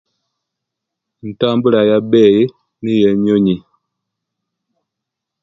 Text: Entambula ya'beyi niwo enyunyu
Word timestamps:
Entambula 1.27 1.79
ya'beyi 1.89 2.41
niwo 2.81 3.05
enyunyu 3.11 3.57